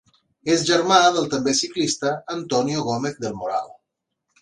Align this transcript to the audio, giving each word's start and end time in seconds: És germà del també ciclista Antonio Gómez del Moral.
És 0.53 0.63
germà 0.69 0.97
del 1.17 1.27
també 1.35 1.55
ciclista 1.61 2.17
Antonio 2.39 2.89
Gómez 2.91 3.25
del 3.27 3.41
Moral. 3.45 3.75